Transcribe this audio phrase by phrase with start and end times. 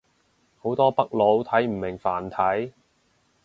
[0.59, 2.73] 好多北佬睇唔明繁體